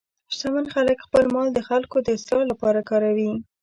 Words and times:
شتمن 0.35 0.65
خلک 0.73 0.97
خپل 1.05 1.25
مال 1.33 1.47
د 1.53 1.59
خلکو 1.69 1.97
د 2.01 2.07
اصلاح 2.17 2.43
لپاره 2.51 2.79
کاروي. 2.89 3.31